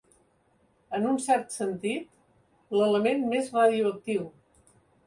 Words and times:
En 0.99 1.05
un 1.09 1.19
cert 1.25 1.53
sentit, 1.57 2.09
l'element 2.81 3.25
més 3.37 3.55
radioactiu. 3.61 4.31